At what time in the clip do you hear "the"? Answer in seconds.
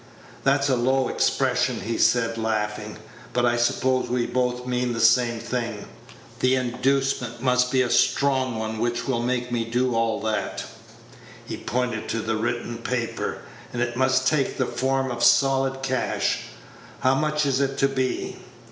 4.93-4.99, 6.39-6.55, 12.19-12.35, 14.57-14.65